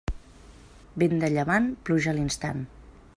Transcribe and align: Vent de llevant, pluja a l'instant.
Vent 1.03 1.21
de 1.25 1.29
llevant, 1.35 1.69
pluja 1.91 2.13
a 2.13 2.17
l'instant. 2.19 2.69